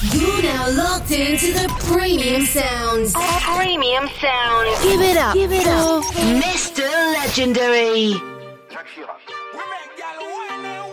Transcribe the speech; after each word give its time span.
You're 0.00 0.42
now 0.42 0.70
locked 0.70 1.10
into 1.10 1.52
the 1.52 1.66
premium 1.80 2.46
sounds. 2.46 3.12
Premium 3.14 4.08
sound. 4.20 4.82
Give 4.84 5.00
it 5.00 5.16
up. 5.16 5.34
Give 5.34 5.50
it 5.50 5.66
up. 5.66 6.04
Mr. 6.38 6.86
Legendary. 7.14 8.12
Jacques 8.70 8.86
Chirac. 8.94 9.18
We 9.52 9.58
make 9.58 9.96
gal 9.96 10.20
wine 10.20 10.62
their 10.62 10.88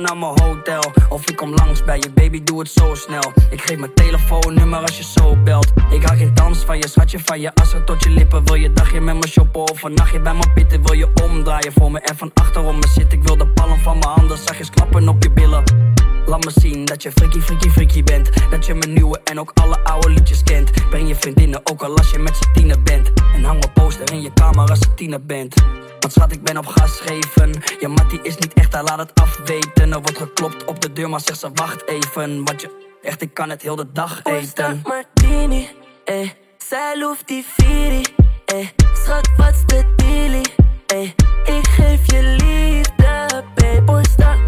naar 0.00 0.16
mijn 0.16 0.40
hotel. 0.42 0.92
Of 1.08 1.28
ik 1.30 1.36
kom 1.36 1.54
langs 1.54 1.84
bij 1.84 1.96
je, 1.96 2.10
baby, 2.10 2.42
doe 2.42 2.58
het 2.58 2.70
zo 2.70 2.94
snel. 2.94 3.32
Ik 3.50 3.60
geef 3.60 3.78
mijn 3.78 3.94
telefoonnummer 3.94 4.80
als 4.80 4.96
je 4.96 5.04
zo 5.04 5.36
belt. 5.36 5.72
Ik 5.90 6.02
hou 6.02 6.18
intens 6.18 6.58
van 6.58 6.76
je, 6.76 6.88
schatje, 6.88 7.18
van 7.24 7.40
je 7.40 7.54
assen 7.54 7.84
tot 7.84 8.04
je 8.04 8.10
lippen. 8.10 8.44
Wil 8.44 8.54
je 8.54 8.72
dagje 8.72 9.00
met 9.00 9.14
me 9.14 9.28
shoppen 9.28 9.60
of 9.60 9.82
een 9.82 9.94
nachtje 9.94 10.20
bij 10.20 10.34
me 10.34 10.52
pitten? 10.54 10.82
Wil 10.82 10.96
je 10.96 11.08
omdraaien 11.22 11.72
voor 11.72 11.90
me 11.92 12.00
en 12.00 12.16
van 12.16 12.30
achterom 12.34 12.74
me 12.74 12.86
zit? 12.88 13.12
Ik 13.12 13.22
wil 13.22 13.36
de 13.36 13.48
palm 13.48 13.78
van 13.78 13.98
mijn 13.98 14.10
handen 14.10 14.38
zachtjes 14.38 14.70
klappen 14.70 15.08
op 15.08 15.22
je 15.22 15.30
billen. 15.30 15.62
Laat 16.28 16.44
me 16.44 16.50
zien 16.60 16.84
dat 16.84 17.02
je 17.02 17.12
freaky, 17.12 17.40
freaky, 17.40 17.68
freaky 17.70 18.02
bent. 18.02 18.30
Dat 18.50 18.66
je 18.66 18.74
mijn 18.74 18.92
nieuwe 18.92 19.20
en 19.24 19.40
ook 19.40 19.50
alle 19.54 19.84
oude 19.84 20.10
liedjes 20.10 20.42
kent. 20.42 20.70
Breng 20.90 21.08
je 21.08 21.14
vriendinnen 21.14 21.60
ook 21.64 21.82
al 21.82 21.96
als 21.96 22.10
je 22.10 22.18
met 22.18 22.36
z'n 22.36 22.52
tienen 22.52 22.84
bent. 22.84 23.10
En 23.34 23.44
hang 23.44 23.64
een 23.64 23.72
poster 23.72 24.12
in 24.12 24.22
je 24.22 24.32
kamer 24.32 24.70
als 24.70 24.78
je 24.78 24.94
tiener 24.94 25.24
bent. 25.24 25.54
Want 26.00 26.12
schat, 26.12 26.32
ik 26.32 26.42
ben 26.42 26.58
op 26.58 26.66
gas 26.66 27.00
geven. 27.00 27.62
Je 27.80 27.88
mattie 27.88 28.22
is 28.22 28.36
niet 28.36 28.52
echt, 28.52 28.72
hij 28.72 28.82
laat 28.82 28.98
het 28.98 29.20
afweten. 29.20 29.92
Er 29.92 30.00
wordt 30.00 30.18
geklopt 30.18 30.64
op 30.64 30.80
de 30.80 30.92
deur, 30.92 31.10
maar 31.10 31.20
zegt 31.20 31.38
ze 31.38 31.50
wacht 31.54 31.88
even. 31.88 32.44
Want 32.44 32.60
je, 32.60 32.98
echt, 33.02 33.22
ik 33.22 33.34
kan 33.34 33.50
het 33.50 33.62
heel 33.62 33.76
de 33.76 33.92
dag 33.92 34.20
eten. 34.24 34.82
Martini, 34.84 35.68
eh. 36.04 36.28
Zij 36.58 36.98
loeft 36.98 37.28
die 37.28 37.44
Firi, 37.56 38.02
eh. 38.44 38.66
Schat, 39.04 39.28
wat's 39.36 39.66
de 39.66 39.94
dealie, 39.96 40.54
eh. 40.86 41.02
Ik 41.56 41.68
geef 41.68 42.10
je 42.10 42.22
liefde, 42.22 43.44
babe. 43.54 43.82
Posta 43.82 44.28
Martini, 44.28 44.47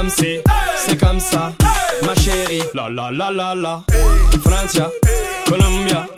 Comme 0.00 0.08
si, 0.08 0.40
c'est 0.78 0.98
comme 0.98 1.20
ça, 1.20 1.52
ma 2.06 2.14
chérie. 2.14 2.62
La 2.72 2.88
la 2.88 3.10
la 3.10 3.30
la 3.30 3.54
la. 3.54 3.84
Francia, 4.42 4.88
Colombia, 5.46 6.08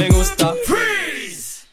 me 0.00 0.08
gusta. 0.08 0.54
Freeze. 0.64 1.66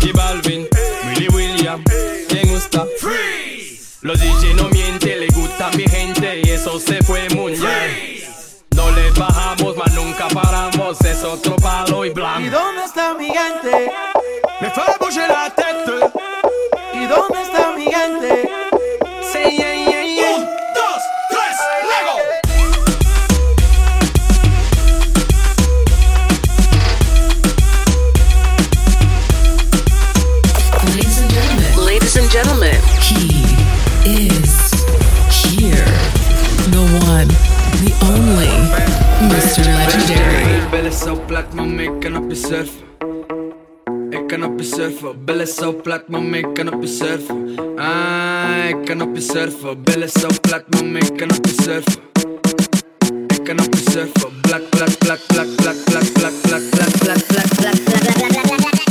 Y 0.00 0.12
Balvin, 0.12 0.66
Willy 1.04 1.28
William, 1.28 1.84
me 2.32 2.42
gusta. 2.50 2.86
Freeze. 2.98 3.98
Los 4.00 4.20
DJ 4.20 4.54
no 4.54 4.70
mienten, 4.70 5.20
le 5.20 5.26
gusta 5.28 5.68
a 5.68 5.76
mi 5.76 5.84
gente 5.84 6.40
y 6.44 6.50
eso 6.50 6.80
se 6.80 7.02
fue 7.02 7.28
bien. 7.28 7.58
No 8.74 8.90
le 8.92 9.10
bajamos, 9.10 9.76
mas 9.76 9.92
nunca 9.92 10.28
paramos, 10.28 10.98
es 11.02 11.22
otro 11.24 11.56
palo 11.56 12.06
y 12.06 12.08
¿Y 12.08 12.12
blanco. 12.12 12.50
dónde 12.50 12.84
está 12.86 13.12
mi 13.12 13.26
gente? 13.26 13.92
Me 14.62 14.70
fais 14.70 14.96
bouger 14.98 15.30
He 33.00 33.44
is 34.04 34.72
here. 35.30 35.86
The 36.74 36.82
one, 37.06 37.28
the 37.82 37.92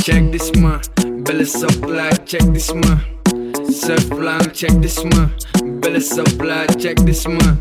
Check 0.02 0.32
this 0.32 0.54
man, 0.56 0.80
belly 1.22 1.44
so 1.44 1.68
black. 1.80 2.26
Check 2.26 2.42
this 2.52 2.74
man. 2.74 3.21
Surfplan, 3.72 4.52
check 4.52 4.70
this 4.82 5.02
man. 5.02 5.32
Zo 5.98 6.24
plat, 6.36 6.78
check 6.78 6.96
this 6.98 7.26
man. 7.26 7.58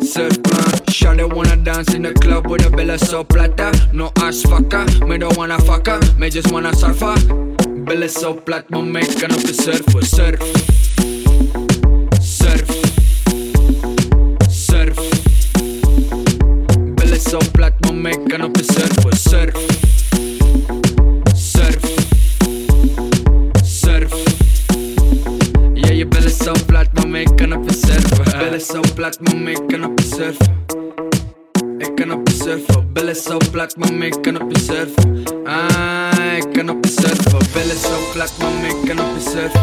Surfplan, 0.00 0.84
Shawty 0.90 1.24
wanna 1.34 1.56
dance 1.56 1.94
in 1.94 2.02
the 2.02 2.12
club 2.12 2.46
with 2.48 2.66
a 2.66 2.70
billen 2.70 2.98
so 2.98 3.24
plata. 3.24 3.72
No 3.92 4.12
ass 4.18 4.42
fucker, 4.42 4.84
me 5.08 5.16
don't 5.16 5.36
wanna 5.38 5.56
fucker, 5.56 5.98
me 6.18 6.28
just 6.28 6.52
wanna 6.52 6.74
surfer. 6.74 7.14
Billen 7.86 8.10
so 8.10 8.34
plat, 8.34 8.68
maar 8.68 8.84
me 8.84 9.00
kan 9.00 9.32
op 9.32 9.40
de 9.40 9.54
surfen, 9.54 10.02
surf. 10.02 10.40
Surf. 12.20 12.68
Surf. 14.50 14.96
Billen 16.94 17.20
zo 17.20 17.38
plat, 17.52 17.72
maar 17.80 17.94
me 17.94 18.22
kan 18.26 18.44
op 18.44 18.56
surfen, 18.56 19.16
surf. 19.16 19.56
Surf. 19.56 19.97
Me 27.18 27.34
kan 27.34 27.52
op 27.52 27.68
je 27.68 27.74
surfen. 27.86 28.38
Billen 28.38 28.60
zo 28.60 28.80
plat, 28.94 29.20
maar 29.20 29.36
me 29.36 29.66
kan 29.66 29.84
op 29.84 29.98
je 30.00 30.06
surfen. 30.16 30.64
Ik 31.78 31.94
kan 31.94 32.12
op 32.12 32.28
je 32.28 32.34
surfen, 32.34 32.92
billen 32.92 33.16
zo 33.16 33.36
plat, 33.50 33.76
maar 33.76 33.92
me 33.92 34.20
kan 34.20 34.42
op 34.42 34.50
je 34.50 34.58
surfen. 34.58 35.24
Ah, 35.44 36.36
ik 36.36 36.52
kan 36.52 36.70
op 36.70 36.84
je 36.84 36.90
surfen, 36.90 37.38
billen 37.52 37.78
zo 37.78 37.98
plat, 38.12 38.32
maar 38.38 38.50
me 38.50 38.82
kan 38.86 39.00
op 39.00 39.06
je 39.16 39.30
surfen. 39.30 39.62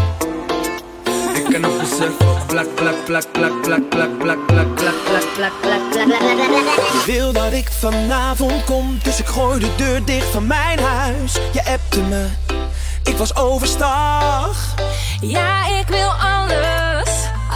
Ik 1.36 1.44
kan 1.44 1.66
op 1.66 1.80
je 1.80 1.86
surfen, 1.98 2.46
plak, 2.48 2.76
plak, 2.76 2.96
plak, 3.06 3.32
plak, 3.32 3.62
plak, 3.62 3.90
plak, 3.90 4.18
plak, 4.20 4.46
plak, 4.48 4.76
plak, 4.76 4.96
plak, 5.06 5.24
plak, 5.36 5.54
plak. 5.62 5.94
Je 6.94 7.04
wil 7.06 7.32
dat 7.32 7.54
ik 7.54 7.68
vanavond 7.72 8.64
kom, 8.64 8.98
dus 9.04 9.20
ik 9.20 9.26
gooi 9.26 9.60
de 9.60 9.70
deur 9.78 10.06
dicht 10.06 10.28
van 10.28 10.48
mijn 10.48 10.80
huis. 10.80 11.34
Je 11.54 11.66
appte 11.66 12.02
me, 12.02 12.26
ik 13.04 13.18
was 13.18 13.36
overstag. 13.36 14.74
Ja, 15.22 15.80
ik 15.80 15.88
wil 15.88 16.10
alles, 16.10 16.35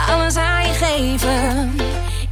alles 0.09 0.35
aan 0.35 0.65
je 0.65 0.73
geven. 0.73 1.75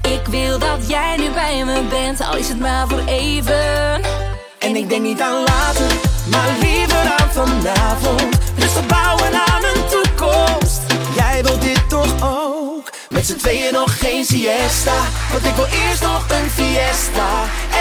Ik 0.01 0.25
wil 0.29 0.59
dat 0.59 0.87
jij 0.87 1.17
nu 1.17 1.29
bij 1.29 1.63
me 1.65 1.81
bent, 1.89 2.21
al 2.21 2.35
is 2.35 2.47
het 2.47 2.59
maar 2.59 2.87
voor 2.87 3.03
even. 3.05 4.01
En 4.59 4.75
ik 4.75 4.89
denk 4.89 5.01
niet 5.01 5.21
aan 5.21 5.43
later, 5.43 5.91
maar 6.31 6.49
liever 6.59 7.13
aan 7.17 7.31
vanavond. 7.31 8.37
Rustig 8.57 8.85
bouwen 8.85 9.33
aan 9.33 9.63
een 9.63 9.83
toekomst. 9.89 10.81
Jij 11.15 11.43
wilt 11.43 11.61
dit 11.61 11.89
toch 11.89 12.13
ook? 12.21 12.89
Met 13.09 13.25
z'n 13.25 13.35
tweeën 13.35 13.73
nog 13.73 13.99
geen 13.99 14.25
siesta. 14.25 14.97
Want 15.31 15.45
ik 15.45 15.55
wil 15.55 15.65
eerst 15.65 16.01
nog 16.01 16.25
een 16.29 16.49
fiesta. 16.49 17.29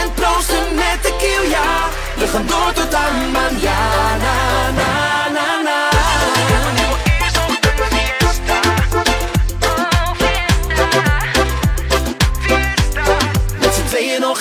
En 0.01 0.13
proosten 0.15 0.75
met 0.75 0.99
de 1.03 1.15
kiel, 1.19 1.51
ja. 1.51 1.89
We 2.17 2.27
gaan 2.27 2.47
door 2.47 2.73
tot 2.73 2.95
aan 2.95 3.31
manjana, 3.31 4.35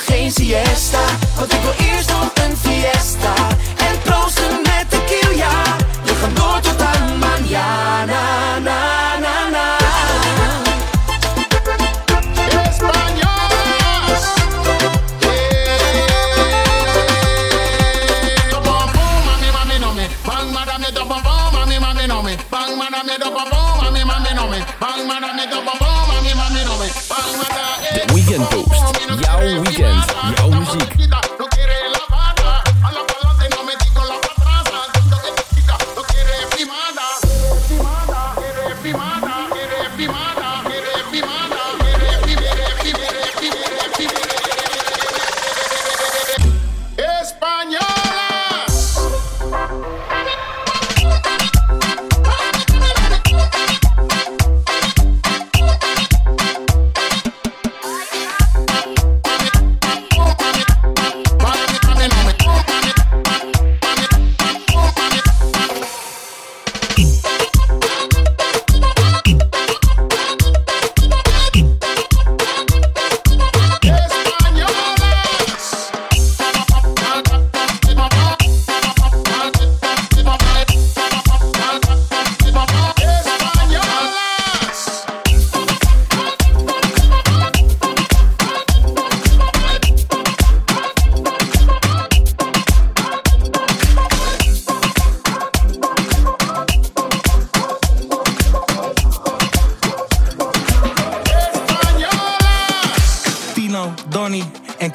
geen 0.05 0.31
siesta. 0.31 0.99
Want 1.35 1.53
ik 1.53 1.59
wil 1.61 1.87
eerst 1.87 2.09
nog 2.09 2.31
een 2.45 2.57
fiesta. 2.57 3.33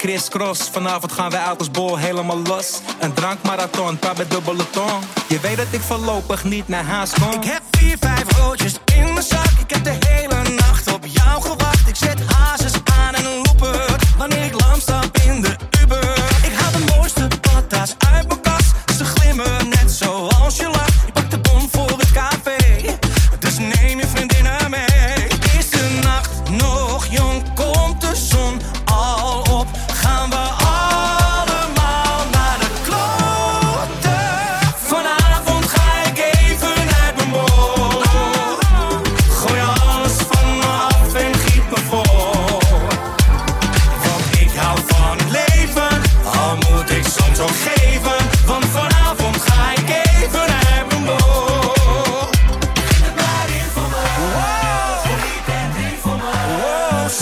En 0.03 0.09
Chris 0.09 0.29
Cross. 0.29 0.69
Vanavond 0.71 1.13
gaan 1.13 1.31
wij 1.31 1.41
uit 1.41 1.59
als 1.59 1.71
bol 1.71 1.97
helemaal 1.97 2.39
los. 2.39 2.81
Een 3.01 3.13
drankmarathon, 3.13 3.99
paar 3.99 4.17
met 4.17 4.31
dubbele 4.31 4.71
tong. 4.71 5.05
Je 5.29 5.41
weet 5.41 5.57
dat 5.57 5.67
ik 5.71 5.81
voorlopig 5.81 6.45
niet 6.45 6.69
naar 6.69 6.85
haast 6.85 7.21
kom. 7.21 7.31
Ik 7.33 7.45
heb 7.45 7.63
vier, 7.71 7.97
vijf 8.01 8.39
roodjes 8.39 8.75
in 8.95 9.13
mijn 9.13 9.23
zak. 9.23 9.51
Ik 9.59 9.71
heb 9.71 9.85
de 9.85 9.97
hele 10.09 10.30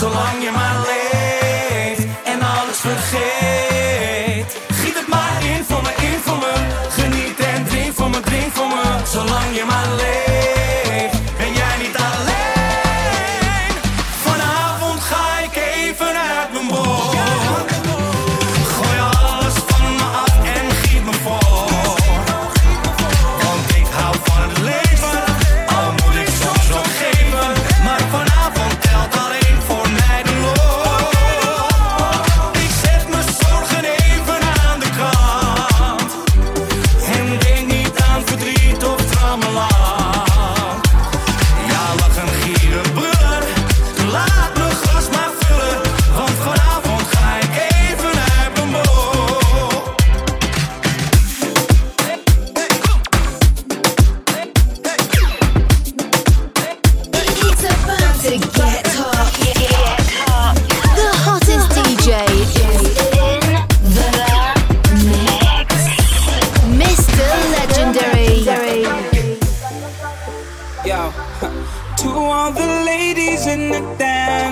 belong 0.09 0.41
in 0.41 0.53
my 0.53 0.68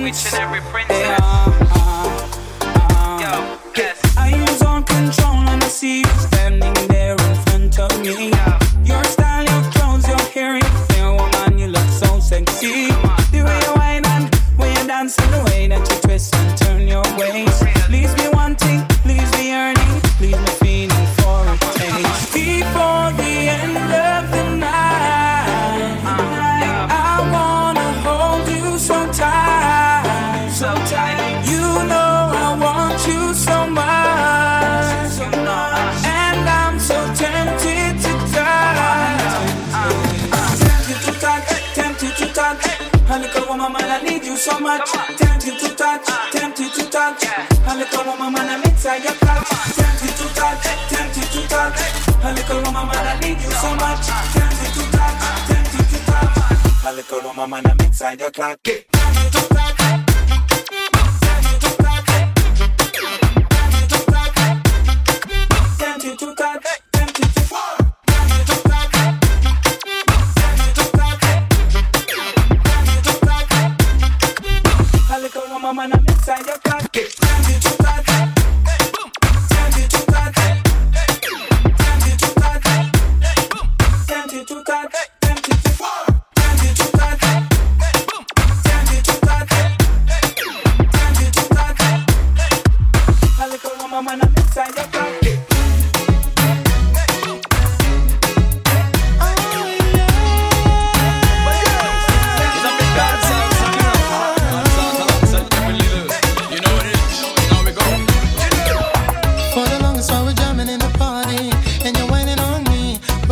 each 0.08 0.26
and 0.26 0.36
every 0.36 0.62
prayer. 0.62 0.77
inside 48.98 49.04
your 49.04 49.20
clutch. 49.20 49.76
Tempted 49.76 50.16
to 50.18 50.36
touch, 50.36 50.64
tempted 50.90 51.32
to 51.32 51.48
touch. 51.48 51.80
A 52.24 52.34
little 52.34 52.58
woman, 52.64 52.88
man, 52.88 53.08
I 53.08 53.20
need 53.20 53.42
you 53.42 53.52
so 53.52 53.76
much. 53.76 54.08
Tempted 54.34 54.74
to 54.74 54.84
touch, 54.92 55.48
tempted 55.48 55.86
to 55.90 56.06
touch. 56.06 56.86
A 56.86 56.94
little 56.94 57.22
woman, 57.22 57.50
man, 57.50 57.66
I'm 57.68 57.86
inside 57.86 58.20
your 58.20 58.32
clutch. 58.32 58.60
Tempted 58.64 59.32
to 59.32 59.48
touch. 59.54 60.07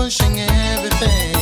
pushing 0.06 0.40
everything. 0.40 1.35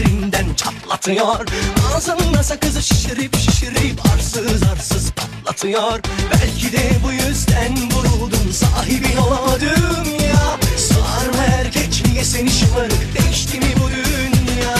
yerinden 0.00 0.54
çatlatıyor. 0.54 1.46
Ağzında 1.96 2.42
sakızı 2.42 2.82
şişirip 2.82 3.36
şişirip 3.36 4.06
arsız 4.14 4.62
arsız 4.72 5.10
patlatıyor. 5.10 6.00
Belki 6.32 6.72
de 6.72 6.90
bu 7.04 7.12
yüzden 7.12 7.90
vuruldum 7.92 8.52
sahibin 8.52 9.16
olamadım 9.16 10.04
ya 10.28 10.58
Sarma 10.76 11.44
erkek 11.44 12.02
niye 12.06 12.24
seni 12.24 12.50
şımarık 12.50 13.18
değişti 13.18 13.58
mi 13.58 13.74
bu 13.82 13.90
dünya? 13.90 14.76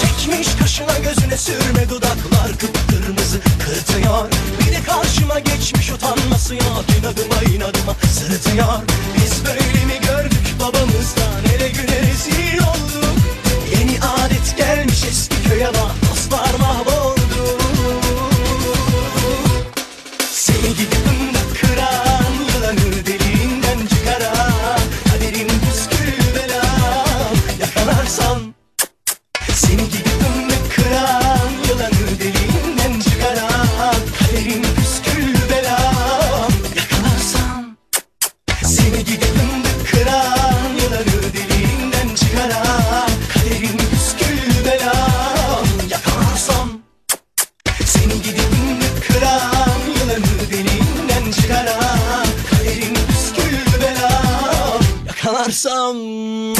Çekmiş 0.00 0.48
kaşına 0.60 0.98
gözüne 0.98 1.36
sürme 1.36 1.88
dudaklar 1.90 2.50
kıpkırmızı 2.58 3.40
kırtıyor. 3.64 4.28
Bir 4.60 4.72
de 4.72 4.82
karşıma 4.86 5.38
geçmiş 5.38 5.90
utanması 5.90 6.54
yok 6.54 6.84
inadıma 7.00 7.54
inadıma 7.54 7.96
sırıtıyor. 8.12 8.82
Biz 9.16 9.44
böyle 9.44 9.65
Yalarsam 55.36 56.54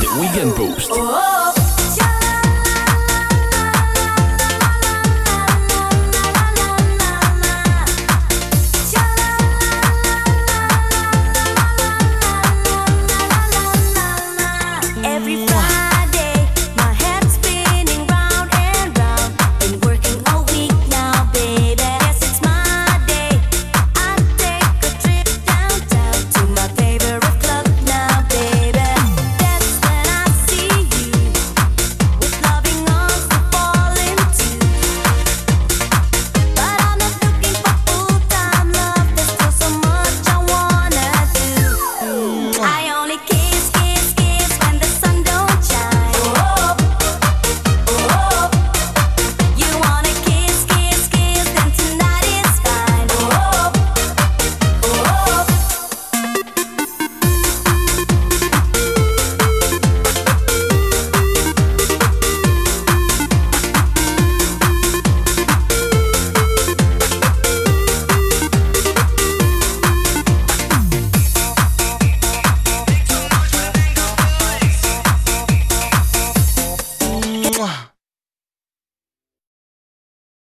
The 0.00 0.08
Weekend 0.20 0.54
Boost. 0.56 0.90
Oh. 0.92 1.39